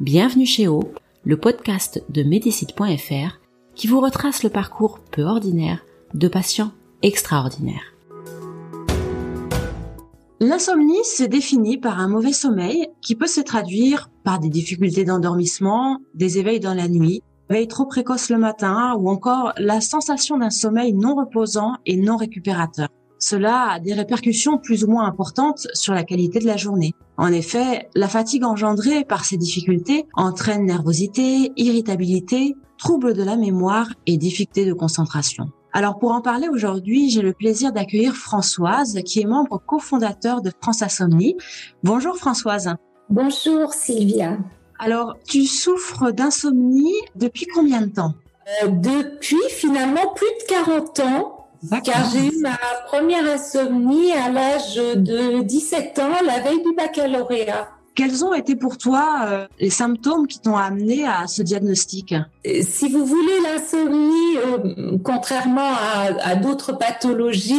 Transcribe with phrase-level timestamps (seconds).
[0.00, 0.92] Bienvenue chez O,
[1.24, 3.40] le podcast de Médicite.fr
[3.74, 5.84] qui vous retrace le parcours peu ordinaire
[6.14, 6.70] de patients
[7.02, 7.96] extraordinaires.
[10.38, 15.98] L'insomnie se définit par un mauvais sommeil qui peut se traduire par des difficultés d'endormissement,
[16.14, 20.50] des éveils dans la nuit, veille trop précoce le matin ou encore la sensation d'un
[20.50, 22.88] sommeil non reposant et non récupérateur.
[23.18, 26.94] Cela a des répercussions plus ou moins importantes sur la qualité de la journée.
[27.16, 33.88] En effet, la fatigue engendrée par ces difficultés entraîne nervosité, irritabilité, troubles de la mémoire
[34.06, 35.50] et difficultés de concentration.
[35.72, 40.50] Alors pour en parler aujourd'hui, j'ai le plaisir d'accueillir Françoise, qui est membre cofondateur de
[40.60, 41.36] France Insomnie.
[41.82, 42.74] Bonjour Françoise.
[43.10, 44.38] Bonjour Sylvia.
[44.78, 48.14] Alors, tu souffres d'insomnie depuis combien de temps?
[48.62, 51.37] Euh, Depuis finalement plus de 40 ans
[51.84, 57.68] car j'ai eu ma première insomnie à l'âge de 17 ans, la veille du baccalauréat.
[57.94, 62.12] Quels ont été pour toi euh, les symptômes qui t'ont amené à ce diagnostic?
[62.12, 65.72] Euh, Si vous voulez, l'insomnie, euh, contrairement
[66.22, 67.56] à d'autres pathologies,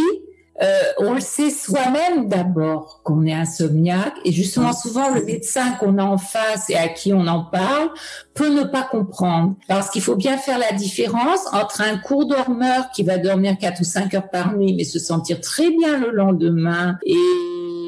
[0.62, 5.98] euh, on le sait soi-même d'abord qu'on est insomniaque et justement souvent le médecin qu'on
[5.98, 7.90] a en face et à qui on en parle
[8.34, 12.90] peut ne pas comprendre parce qu'il faut bien faire la différence entre un court dormeur
[12.94, 16.12] qui va dormir 4 ou 5 heures par nuit mais se sentir très bien le
[16.12, 17.16] lendemain et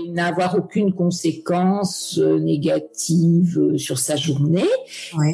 [0.09, 4.69] n'avoir aucune conséquence euh, négative euh, sur sa journée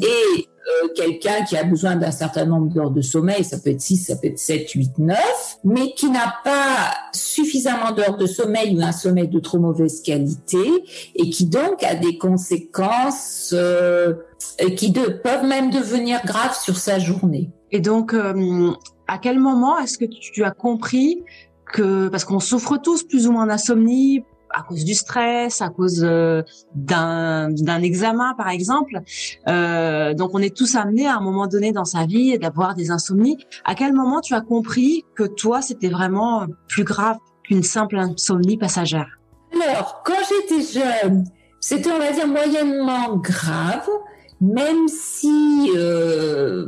[0.02, 3.82] et euh, quelqu'un qui a besoin d'un certain nombre d'heures de sommeil, ça peut être
[3.82, 5.18] 6, ça peut être 7, 8, 9,
[5.64, 10.60] mais qui n'a pas suffisamment d'heures de sommeil ou un sommeil de trop mauvaise qualité
[11.16, 14.16] et qui donc a des conséquences euh,
[14.76, 17.50] qui peuvent même devenir graves sur sa journée.
[17.72, 18.72] Et donc, euh,
[19.08, 21.24] à quel moment est-ce que tu as compris
[21.72, 26.04] que, parce qu'on souffre tous plus ou moins d'insomnie, à cause du stress, à cause
[26.04, 26.44] euh,
[26.76, 29.02] d'un examen par exemple.
[29.48, 32.92] Euh, donc on est tous amenés à un moment donné dans sa vie d'avoir des
[32.92, 33.38] insomnies.
[33.66, 38.58] À quel moment tu as compris que toi c'était vraiment plus grave qu'une simple insomnie
[38.58, 39.20] passagère?
[39.54, 41.26] Alors quand j'étais jeune,
[41.60, 43.88] c'était on va dire moyennement grave,
[44.42, 46.68] même si euh,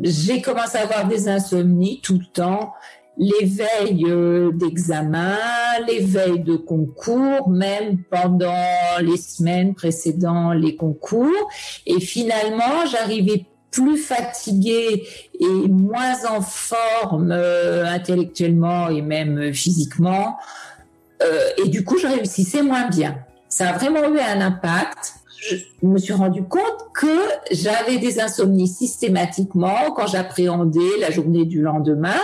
[0.00, 2.72] j'ai commencé à avoir des insomnies tout le temps
[3.18, 5.36] les veilles euh, d'examen,
[5.86, 8.54] les veilles de concours, même pendant
[9.00, 11.48] les semaines précédant les concours.
[11.84, 15.06] Et finalement, j'arrivais plus fatiguée
[15.38, 20.38] et moins en forme euh, intellectuellement et même physiquement.
[21.22, 23.18] Euh, et du coup, je réussissais moins bien.
[23.48, 27.06] Ça a vraiment eu un impact je me suis rendu compte que
[27.50, 32.20] j'avais des insomnies systématiquement quand j'appréhendais la journée du lendemain.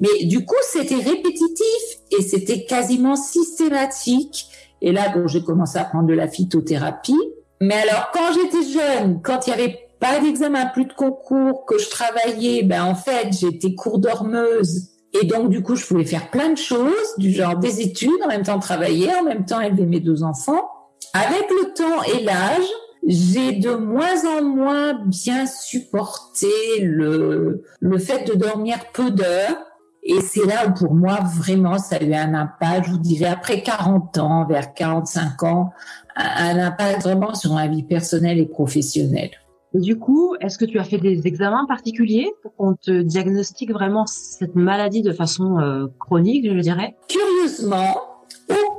[0.00, 1.82] Mais du coup, c'était répétitif
[2.18, 4.46] et c'était quasiment systématique.
[4.80, 7.20] Et là, bon, j'ai commencé à prendre de la phytothérapie.
[7.60, 11.78] Mais alors, quand j'étais jeune, quand il y avait pas d'examen, plus de concours, que
[11.78, 14.90] je travaillais, ben en fait, j'étais court dormeuse.
[15.12, 18.28] Et donc, du coup, je pouvais faire plein de choses, du genre des études, en
[18.28, 20.68] même temps travailler, en même temps élever mes deux enfants.
[21.12, 22.66] Avec le temps et l'âge,
[23.06, 29.58] j'ai de moins en moins bien supporté le, le fait de dormir peu d'heures.
[30.02, 33.30] Et c'est là où pour moi, vraiment, ça a eu un impact, je vous dirais,
[33.30, 35.70] après 40 ans, vers 45 ans,
[36.14, 39.30] un, impact vraiment sur ma vie personnelle et professionnelle.
[39.74, 43.72] Et du coup, est-ce que tu as fait des examens particuliers pour qu'on te diagnostique
[43.72, 46.94] vraiment cette maladie de façon euh, chronique, je dirais?
[47.08, 47.96] Curieusement,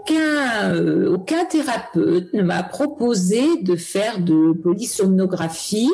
[0.06, 5.92] aucun, euh, aucun thérapeute ne m'a proposé de faire de polysomnographie.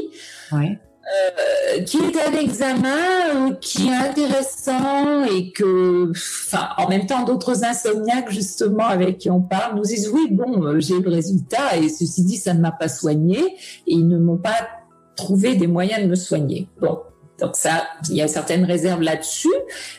[0.53, 2.95] Euh, qui est un examen
[3.35, 9.30] euh, qui est intéressant et que, enfin, en même temps, d'autres insomniaques, justement, avec qui
[9.30, 12.71] on parle, nous disent oui, bon, j'ai le résultat et ceci dit, ça ne m'a
[12.71, 14.69] pas soigné et ils ne m'ont pas
[15.18, 16.69] trouvé des moyens de me soigner.
[16.80, 17.00] Bon,
[17.41, 19.50] donc ça, il y a certaines réserves là-dessus,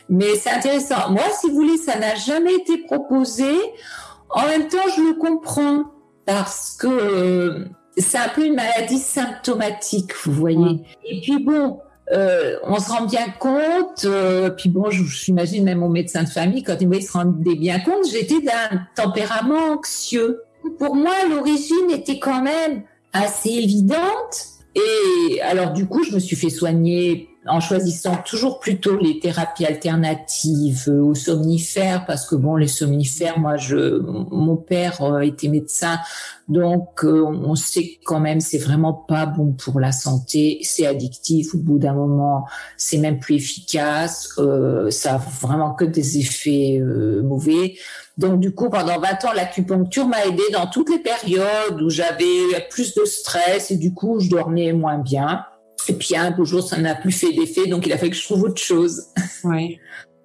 [0.08, 1.10] mais c'est intéressant.
[1.10, 3.52] Moi, si vous voulez, ça n'a jamais été proposé.
[4.32, 5.84] En même temps, je le comprends
[6.26, 7.64] parce que euh,
[7.96, 10.80] c'est un peu une maladie symptomatique, vous voyez.
[11.04, 11.80] Et puis bon,
[12.12, 16.62] euh, on se rend bien compte, euh, puis bon, j'imagine même mon médecin de famille,
[16.62, 20.42] quand il me se rendait bien compte, j'étais d'un tempérament anxieux.
[20.78, 22.82] Pour moi, l'origine était quand même
[23.12, 24.46] assez évidente.
[24.74, 29.66] Et alors du coup, je me suis fait soigner en choisissant toujours plutôt les thérapies
[29.66, 35.98] alternatives aux somnifères parce que bon les somnifères moi je mon père euh, était médecin
[36.48, 41.54] donc euh, on sait quand même c'est vraiment pas bon pour la santé c'est addictif
[41.54, 42.46] au bout d'un moment
[42.76, 47.76] c'est même plus efficace euh, ça a vraiment que des effets euh, mauvais.
[48.18, 52.66] Donc du coup pendant 20 ans l'acupuncture m'a aidé dans toutes les périodes où j'avais
[52.70, 55.44] plus de stress et du coup je dormais moins bien
[55.88, 58.16] et puis un beau jour, ça n'a plus fait d'effet, donc il a fallu que
[58.16, 59.02] je trouve autre chose.
[59.44, 59.80] Oui.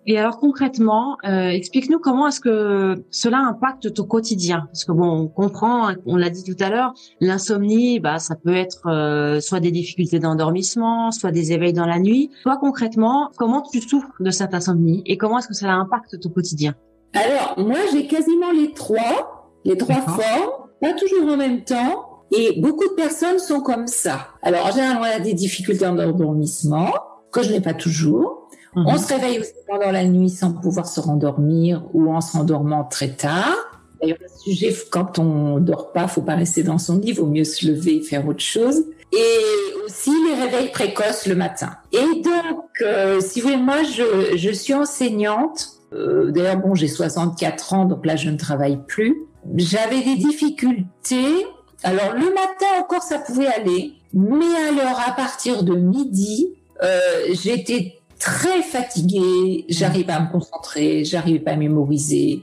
[0.10, 4.68] Et alors concrètement, euh, explique-nous comment est-ce que cela impacte ton quotidien?
[4.68, 8.56] Parce que bon, on comprend, on l'a dit tout à l'heure, l'insomnie, bah ça peut
[8.56, 12.30] être euh, soit des difficultés d'endormissement, soit des éveils dans la nuit.
[12.44, 16.30] Toi concrètement, comment tu souffres de cette insomnie et comment est-ce que cela impacte ton
[16.30, 16.74] quotidien?
[17.14, 22.07] Alors moi, j'ai quasiment les trois, les trois formes, pas toujours en même temps.
[22.32, 24.28] Et beaucoup de personnes sont comme ça.
[24.42, 26.94] Alors, en général, on a des difficultés en endormissement,
[27.32, 28.50] que je n'ai pas toujours.
[28.76, 28.86] Mhm.
[28.88, 32.84] On se réveille aussi pendant la nuit sans pouvoir se rendormir ou en se rendormant
[32.84, 33.56] très tard.
[34.02, 37.44] D'ailleurs, le sujet, quand on dort pas, faut pas rester dans son lit, vaut mieux
[37.44, 38.84] se lever et faire autre chose.
[39.14, 41.72] Et aussi les réveils précoces le matin.
[41.94, 45.70] Et donc, euh, si vous voulez, moi, je, je suis enseignante.
[45.94, 49.16] Euh, D'ailleurs, bon, j'ai 64 ans, donc là, je ne travaille plus.
[49.56, 51.48] J'avais des difficultés
[51.84, 56.50] alors le matin encore ça pouvait aller, mais alors à partir de midi,
[56.84, 62.42] euh, j'étais très fatiguée, j'arrivais à me concentrer, j'arrivais pas à mémoriser,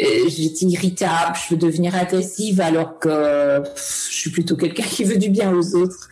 [0.00, 5.18] euh, j'étais irritable, je veux devenir agressive alors que je suis plutôt quelqu'un qui veut
[5.18, 6.08] du bien aux autres.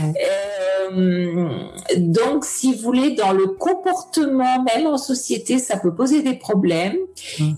[0.00, 1.48] Euh,
[1.96, 6.96] donc, si vous voulez, dans le comportement, même en société, ça peut poser des problèmes.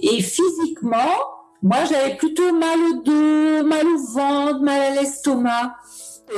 [0.00, 1.12] Et physiquement,
[1.66, 5.74] moi, j'avais plutôt mal au dos, mal au ventre, mal à l'estomac.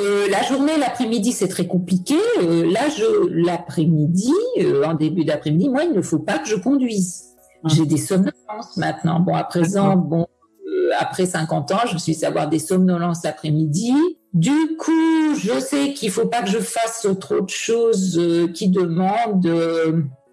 [0.01, 2.17] Euh, la journée, l'après-midi, c'est très compliqué.
[2.41, 6.57] Euh, là, je, l'après-midi, euh, en début d'après-midi, moi, il ne faut pas que je
[6.57, 7.25] conduise.
[7.63, 7.69] Ah.
[7.69, 9.21] J'ai des somnolences maintenant.
[9.21, 10.27] Bon, à présent, bon,
[10.67, 13.93] euh, après 50 ans, je suis avoir des somnolences l'après-midi.
[14.33, 18.19] Du coup, je sais qu'il faut pas que je fasse trop de choses
[18.55, 19.47] qui demandent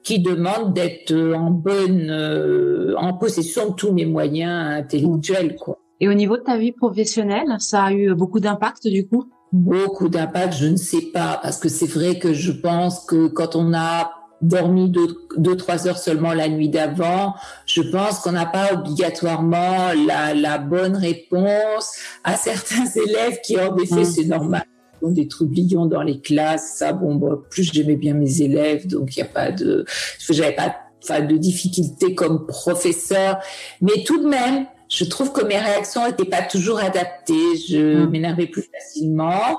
[0.05, 5.79] qui demande d'être euh, en bonne, euh, en possession de tous mes moyens intellectuels, quoi.
[5.99, 9.25] Et au niveau de ta vie professionnelle, ça a eu beaucoup d'impact du coup?
[9.51, 13.55] Beaucoup d'impact, je ne sais pas, parce que c'est vrai que je pense que quand
[13.55, 14.11] on a
[14.41, 15.07] dormi deux,
[15.37, 17.33] deux trois heures seulement la nuit d'avant,
[17.65, 21.93] je pense qu'on n'a pas obligatoirement la, la bonne réponse
[22.23, 24.05] à certains élèves qui, en effet, mmh.
[24.05, 24.65] c'est normal
[25.01, 26.75] des troublions dans les classes.
[26.77, 27.19] Ça, bon,
[27.49, 29.85] plus j'aimais bien mes élèves, donc il n'y a pas de,
[30.29, 33.39] j'avais pas enfin, de difficultés comme professeur,
[33.81, 37.57] mais tout de même, je trouve que mes réactions n'étaient pas toujours adaptées.
[37.67, 38.09] Je mmh.
[38.09, 39.57] m'énervais plus facilement.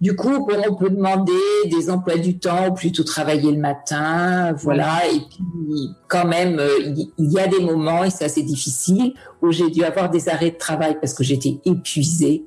[0.00, 1.32] Du coup, bon, on peut demander
[1.66, 5.06] des emplois du temps ou plutôt travailler le matin, voilà.
[5.12, 6.70] Et puis, quand même, euh,
[7.18, 9.12] il y a des moments, et ça c'est difficile,
[9.42, 12.46] où j'ai dû avoir des arrêts de travail parce que j'étais épuisée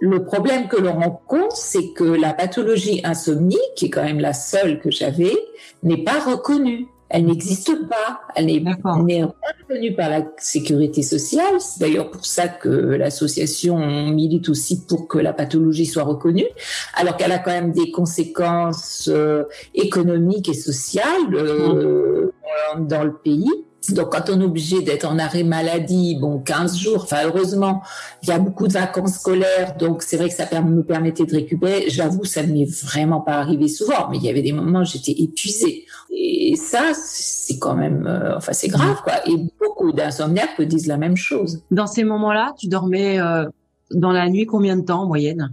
[0.00, 4.32] le problème que l'on rencontre, c'est que la pathologie insomnie, qui est quand même la
[4.32, 5.36] seule que j'avais,
[5.82, 6.88] n'est pas reconnue.
[7.08, 8.22] Elle n'existe pas.
[8.34, 11.60] Elle n'est pas reconnue par la sécurité sociale.
[11.60, 13.76] C'est d'ailleurs pour ça que l'association
[14.08, 16.46] milite aussi pour que la pathologie soit reconnue,
[16.94, 22.32] alors qu'elle a quand même des conséquences euh, économiques et sociales euh,
[22.78, 23.50] dans le pays.
[23.90, 27.82] Donc, quand on est obligé d'être en arrêt maladie, bon, 15 jours, enfin, heureusement,
[28.22, 31.32] il y a beaucoup de vacances scolaires, donc c'est vrai que ça me permettait de
[31.32, 31.86] récupérer.
[31.88, 34.84] J'avoue, ça ne m'est vraiment pas arrivé souvent, mais il y avait des moments où
[34.84, 35.84] j'étais épuisée.
[36.10, 39.14] Et ça, c'est quand même, euh, enfin, c'est grave, quoi.
[39.28, 41.62] Et beaucoup d'insomniaques me disent la même chose.
[41.70, 43.46] Dans ces moments-là, tu dormais euh,
[43.90, 45.52] dans la nuit combien de temps en moyenne?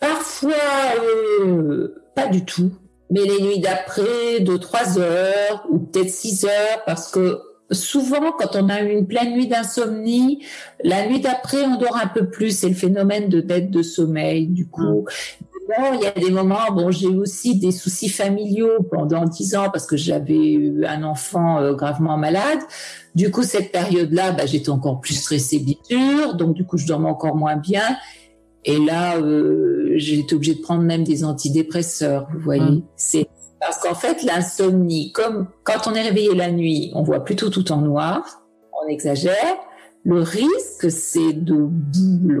[0.00, 0.52] Parfois,
[1.42, 2.70] euh, pas du tout
[3.10, 7.40] mais les nuits d'après, de trois heures ou peut-être six heures, parce que
[7.70, 10.44] souvent, quand on a une pleine nuit d'insomnie,
[10.82, 12.56] la nuit d'après, on dort un peu plus.
[12.56, 15.06] C'est le phénomène de dette de sommeil, du coup.
[15.68, 19.70] Bon, il y a des moments, bon, j'ai aussi des soucis familiaux pendant dix ans
[19.70, 22.58] parce que j'avais eu un enfant euh, gravement malade.
[23.14, 26.34] Du coup, cette période-là, bah, j'étais encore plus stressée, bien sûr.
[26.34, 27.96] Donc, du coup, je dormais encore moins bien.
[28.64, 32.62] Et là, euh, j'ai été obligée de prendre même des antidépresseurs, vous voyez.
[32.62, 32.82] Hum.
[32.96, 33.28] C'est
[33.60, 37.72] parce qu'en fait, l'insomnie, comme quand on est réveillé la nuit, on voit plutôt tout
[37.72, 39.56] en noir, on exagère.
[40.02, 41.68] Le risque, c'est de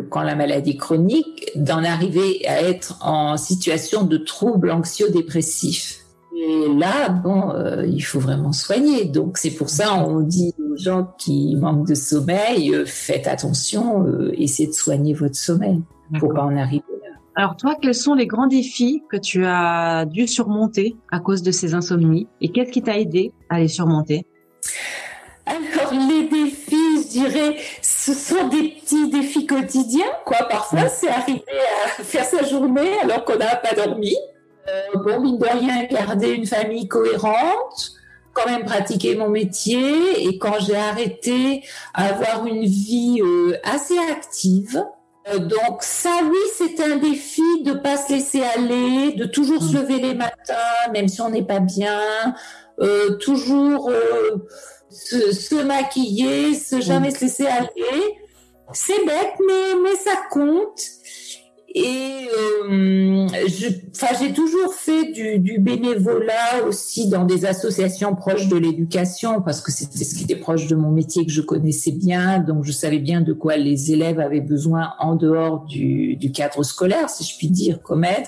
[0.08, 6.00] quand la maladie chronique, d'en arriver à être en situation de trouble anxio-dépressif.
[6.34, 9.04] Et là, bon, euh, il faut vraiment soigner.
[9.04, 14.06] Donc c'est pour ça on dit aux gens qui manquent de sommeil, euh, faites attention,
[14.06, 15.82] euh, essayez de soigner votre sommeil.
[16.18, 17.10] Pour pas en arriver là.
[17.36, 21.52] Alors toi, quels sont les grands défis que tu as dû surmonter à cause de
[21.52, 24.26] ces insomnies et qu'est-ce qui t'a aidé à les surmonter?
[25.46, 30.38] Alors les défis, je dirais, ce sont des petits défis quotidiens, quoi.
[30.48, 31.42] Parfois, c'est arriver
[31.84, 34.14] à faire sa journée alors qu'on n'a pas dormi.
[34.68, 37.92] Euh, bon, mine de rien, garder une famille cohérente,
[38.32, 41.64] quand même pratiquer mon métier et quand j'ai arrêté,
[41.94, 44.84] avoir une vie euh, assez active.
[45.28, 49.76] Euh, donc ça, oui, c'est un défi de pas se laisser aller, de toujours se
[49.76, 49.80] mm.
[49.80, 52.00] lever les matins, même si on n'est pas bien,
[52.80, 53.92] euh, toujours
[54.88, 57.14] se, se, maquiller, se jamais mm.
[57.14, 58.18] se laisser aller.
[58.72, 60.80] C'est bête, mais, mais ça compte.
[61.72, 69.40] Et euh, j'ai toujours fait du, du, bénévolat aussi dans des associations proches de l'éducation
[69.40, 72.64] parce que c'était ce qui était proche de mon métier que je connaissais bien, donc
[72.64, 77.08] je savais bien de quoi les élèves avaient besoin en dehors du, du cadre scolaire,
[77.08, 78.26] si je puis dire, comme aide.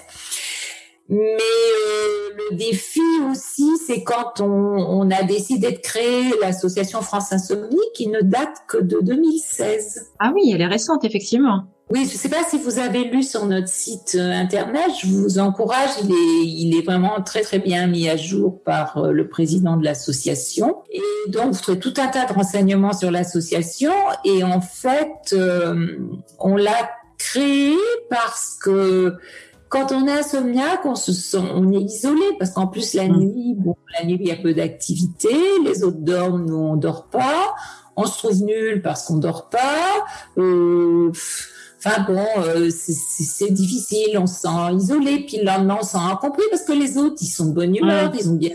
[1.09, 7.33] Mais euh, le défi aussi, c'est quand on, on, a décidé de créer l'association France
[7.33, 10.13] Insomnie qui ne date que de 2016.
[10.21, 11.65] Ah oui, elle est récente, effectivement.
[11.93, 14.87] Oui, je ne sais pas si vous avez lu sur notre site euh, internet.
[15.03, 15.91] Je vous encourage.
[16.03, 19.77] Il est, il est vraiment très très bien mis à jour par euh, le président
[19.77, 20.77] de l'association.
[20.91, 23.93] Et donc vous trouvez tout un tas de renseignements sur l'association.
[24.25, 25.99] Et en fait, euh,
[26.39, 27.77] on l'a créé
[28.09, 29.13] parce que
[29.69, 33.17] quand on est insomniaque, on se sent, on est isolé parce qu'en plus la mmh.
[33.19, 35.29] nuit, bon, la nuit il y a peu d'activité,
[35.63, 37.55] les autres dorment, nous on dort pas,
[37.97, 40.07] on se trouve nul parce qu'on dort pas.
[40.39, 41.13] Euh,
[41.85, 45.99] Enfin bon, euh, c'est difficile, on se sent isolé, puis le lendemain on se sent
[45.99, 48.53] incompris parce que les autres, ils sont de bonne humeur, ils ont bien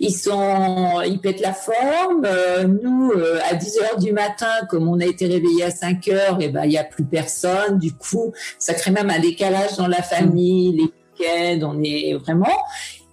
[0.00, 2.24] ils sont, ils pètent la forme.
[2.24, 6.08] Euh, nous, euh, à 10 heures du matin, comme on a été réveillé à 5
[6.08, 7.78] heures, et eh ben il y a plus personne.
[7.78, 12.46] Du coup, ça crée même un décalage dans la famille, les week-ends, on est vraiment.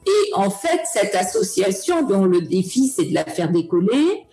[0.05, 4.25] Et en fait, cette association dont le défi c'est de la faire décoller,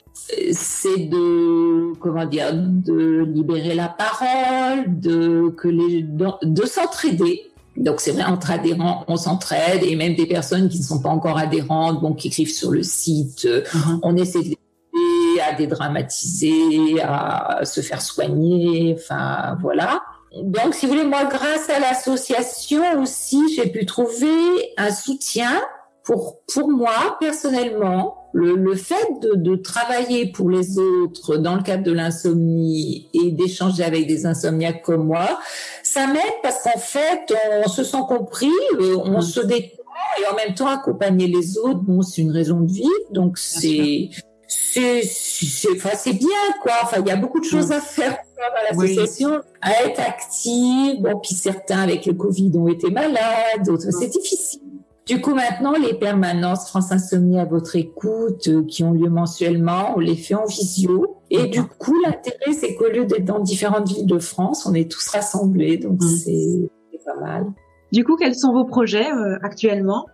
[0.53, 7.51] c'est de comment dire de libérer la parole, de que les de s'entraider.
[7.77, 11.11] Donc c'est vrai entre adhérents on s'entraide et même des personnes qui ne sont pas
[11.11, 14.01] encore adhérentes, bon qui écrivent sur le site, uh-huh.
[14.03, 20.01] on essaie de les à dédramatiser, à se faire soigner, enfin voilà.
[20.43, 25.61] Donc si vous voulez moi grâce à l'association aussi j'ai pu trouver un soutien
[26.03, 31.93] pour pour moi personnellement le, fait de, travailler pour les autres dans le cadre de
[31.93, 35.39] l'insomnie et d'échanger avec des insomniaques comme moi,
[35.83, 39.77] ça m'aide parce qu'en fait, on se sent compris, euh, on se détend
[40.21, 44.11] et en même temps accompagner les autres, bon, c'est une raison de vivre, donc c'est
[44.47, 46.29] c'est c'est bien
[46.63, 46.73] quoi.
[46.83, 51.01] Enfin, il y a beaucoup de choses à faire dans l'association, à être active.
[51.01, 54.66] Bon, puis certains avec le Covid ont été malades, d'autres c'est difficile.
[55.07, 59.95] Du coup, maintenant, les permanences France Insomnie à votre écoute, euh, qui ont lieu mensuellement,
[59.95, 61.19] on les fait en visio.
[61.31, 64.91] Et du coup, l'intérêt, c'est qu'au lieu d'être dans différentes villes de France, on est
[64.91, 65.79] tous rassemblés.
[65.79, 66.09] Donc, mmh.
[66.09, 66.71] c'est
[67.05, 67.47] pas mal.
[67.93, 70.07] Du coup, quels sont vos projets euh, actuellement?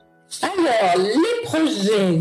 [0.43, 2.21] Alors, les projets.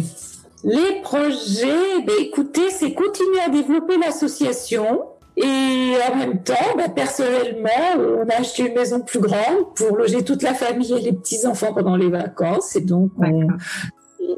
[0.64, 5.02] Les projets, ben, écoutez, c'est continuer à développer l'association.
[5.38, 10.24] Et en même temps, bah, personnellement, on a acheté une maison plus grande pour loger
[10.24, 12.76] toute la famille et les petits-enfants pendant les vacances.
[12.76, 13.48] Et donc, on,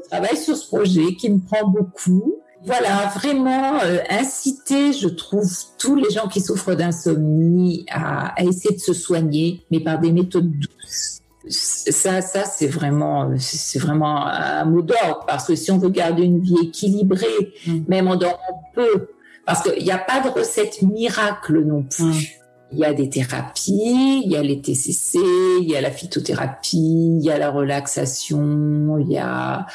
[0.10, 2.36] travaille sur ce projet qui me prend beaucoup.
[2.66, 8.74] Voilà, vraiment euh, inciter, je trouve, tous les gens qui souffrent d'insomnie à, à, essayer
[8.74, 11.20] de se soigner, mais par des méthodes douces.
[11.50, 16.24] Ça, ça, c'est vraiment, c'est vraiment un mot d'ordre parce que si on veut garder
[16.24, 17.80] une vie équilibrée, mm.
[17.90, 19.10] même en dormant peu,
[19.46, 22.40] parce qu'il n'y a pas de recette miracle non plus.
[22.72, 25.20] Il y a des thérapies, il y a les TCC,
[25.62, 29.68] il y a la phytothérapie, il y a la relaxation, il y a,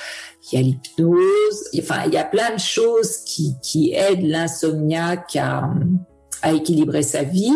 [0.50, 1.68] il y a l'hypnose.
[1.78, 5.70] Enfin, il y a plein de choses qui, qui aident l'insomniaque à,
[6.42, 7.54] à équilibrer sa vie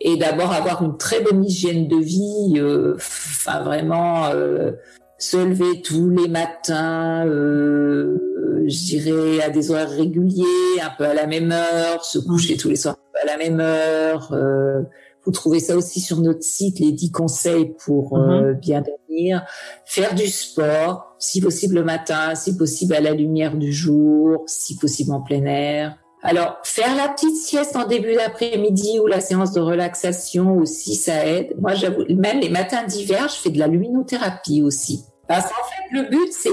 [0.00, 4.72] et d'abord avoir une très bonne hygiène de vie, euh, enfin vraiment euh,
[5.18, 8.18] se lever tous les matins, euh,
[8.66, 12.68] je dirais à des horaires réguliers, un peu à la même heure, se coucher tous
[12.68, 14.32] les soirs à la même heure.
[14.32, 14.82] Euh,
[15.24, 18.60] vous trouvez ça aussi sur notre site, les 10 conseils pour euh, mhm.
[18.60, 19.44] bien dormir.
[19.84, 24.76] Faire du sport, si possible le matin, si possible à la lumière du jour, si
[24.76, 25.98] possible en plein air.
[26.22, 31.26] Alors, faire la petite sieste en début d'après-midi ou la séance de relaxation aussi, ça
[31.26, 31.54] aide.
[31.60, 35.04] Moi, j'avoue, même les matins d'hiver, je fais de la luminothérapie aussi.
[35.28, 36.50] Parce qu'en fait, le but, c'est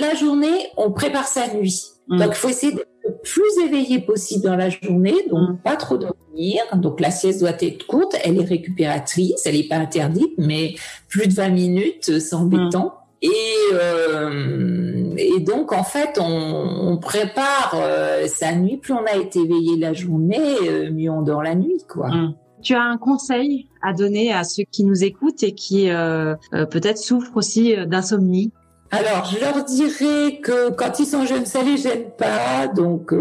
[0.00, 1.82] la journée, on prépare sa nuit.
[2.08, 2.18] Mm.
[2.18, 5.58] Donc, il faut essayer de le plus éveillé possible dans la journée, donc mm.
[5.64, 6.62] pas trop dormir.
[6.74, 10.74] Donc la sieste doit être courte, elle est récupératrice, elle n'est pas interdite, mais
[11.08, 12.94] plus de 20 minutes, c'est embêtant.
[13.22, 13.28] Et,
[13.74, 14.79] euh,
[15.20, 18.76] et donc, en fait, on, on prépare euh, sa nuit.
[18.76, 22.08] Plus on a été éveillé la journée, euh, mieux on dort la nuit, quoi.
[22.08, 22.34] Mmh.
[22.62, 26.34] Tu as un conseil à donner à ceux qui nous écoutent et qui euh,
[26.70, 28.52] peut-être souffrent aussi d'insomnie?
[28.90, 32.66] Alors, je leur dirais que quand ils sont jeunes, ça les gêne pas.
[32.66, 33.14] Donc,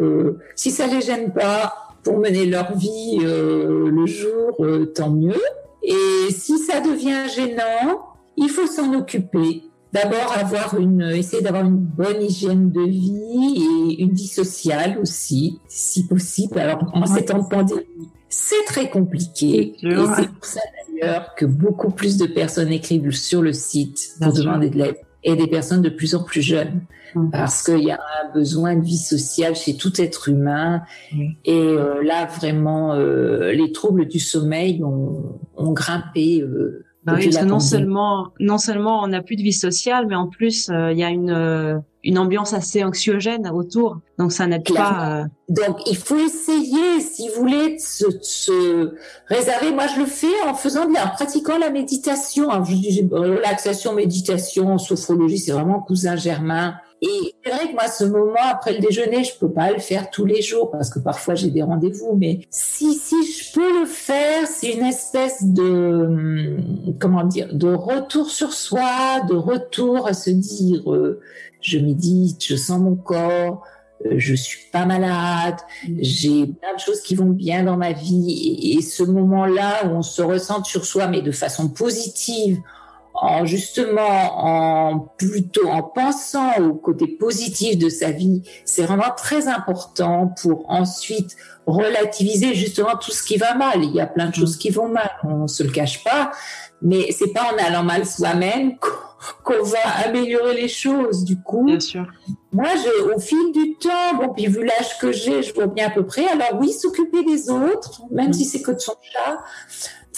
[0.56, 4.58] si ça les gêne pas pour mener leur vie le jour,
[4.94, 5.42] tant mieux.
[5.84, 8.02] Et si ça devient gênant,
[8.36, 9.69] il faut s'en occuper.
[9.92, 15.60] D'abord, avoir une, essayer d'avoir une bonne hygiène de vie et une vie sociale aussi,
[15.68, 16.60] si possible.
[16.60, 19.76] Alors, en ces temps de pandémie, c'est très compliqué.
[19.82, 24.34] Et c'est pour ça d'ailleurs que beaucoup plus de personnes écrivent sur le site pour
[24.34, 26.82] demander de l'aide et des personnes de plus en plus jeunes.
[27.16, 27.32] Mmh.
[27.32, 30.84] Parce qu'il y a un besoin de vie sociale chez tout être humain.
[31.44, 37.30] Et euh, là, vraiment, euh, les troubles du sommeil ont, ont grimpé euh, bah oui,
[37.30, 40.70] parce que non seulement, non seulement on n'a plus de vie sociale, mais en plus
[40.70, 45.22] euh, il y a une euh, une ambiance assez anxiogène autour, donc ça n'aide pas.
[45.22, 48.96] Euh, donc il faut essayer, si vous voulez, de se, se,
[49.28, 49.72] réserver.
[49.72, 52.50] Moi je le fais en faisant de la, en pratiquant la méditation.
[52.50, 56.76] Alors, je dis relaxation, méditation, sophrologie, c'est vraiment cousin germain.
[57.02, 60.10] Et c'est vrai que moi, ce moment après le déjeuner, je peux pas le faire
[60.10, 62.16] tous les jours parce que parfois j'ai des rendez-vous.
[62.18, 67.74] Mais si si je peux le faire, c'est une espèce de hum, comment dire, de
[67.74, 71.22] retour sur soi, de retour à se dire, euh,
[71.62, 73.64] je médite, je sens mon corps,
[74.06, 75.58] euh, je suis pas malade,
[76.00, 78.58] j'ai plein de choses qui vont bien dans ma vie.
[78.62, 82.60] Et, et ce moment-là où on se ressent sur soi, mais de façon positive
[83.14, 89.48] en justement en plutôt en pensant au côté positif de sa vie, c'est vraiment très
[89.48, 91.36] important pour ensuite
[91.66, 93.84] relativiser justement tout ce qui va mal.
[93.84, 96.32] Il y a plein de choses qui vont mal, on se le cache pas,
[96.82, 98.78] mais c'est pas en allant mal soi-même
[99.44, 101.24] qu'on va améliorer les choses.
[101.24, 102.08] Du coup, bien sûr.
[102.52, 105.88] Moi, je, au fil du temps, bon, puis vu l'âge que j'ai, je vois bien
[105.88, 106.28] à peu près.
[106.28, 109.38] Alors oui, s'occuper des autres, même si c'est que de son chat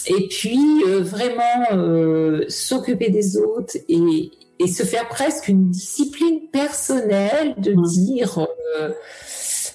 [0.08, 6.50] et puis euh, vraiment euh, s'occuper des autres et, et, se faire presque une discipline
[6.52, 7.84] personnelle de mmh.
[7.84, 8.48] dire
[8.80, 8.92] euh,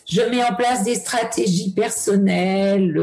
[0.09, 2.95] je mets en place des stratégies personnelles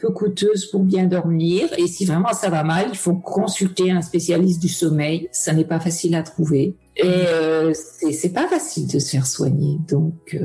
[0.00, 1.68] peu coûteuses pour bien dormir.
[1.76, 5.28] Et si vraiment ça va mal il faut consulter un spécialiste du sommeil.
[5.32, 6.76] Ça n'est pas facile à trouver.
[6.96, 9.78] Et c'est pas facile de se faire soigner.
[9.88, 10.38] Donc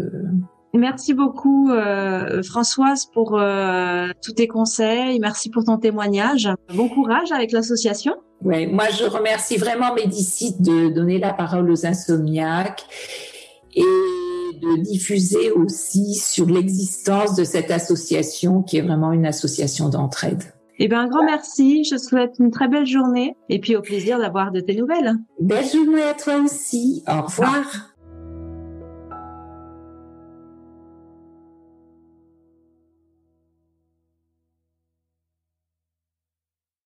[0.73, 5.19] Merci beaucoup euh, Françoise pour euh, tous tes conseils.
[5.19, 6.49] Merci pour ton témoignage.
[6.73, 8.15] Bon courage avec l'association.
[8.43, 12.85] Ouais, moi je remercie vraiment Médicite de donner la parole aux insomniaques
[13.75, 20.43] et de diffuser aussi sur l'existence de cette association qui est vraiment une association d'entraide.
[20.83, 21.83] Eh bien, un grand merci.
[21.83, 25.13] Je souhaite une très belle journée et puis au plaisir d'avoir de tes nouvelles.
[25.39, 27.03] Belle journée à toi aussi.
[27.07, 27.90] Au revoir.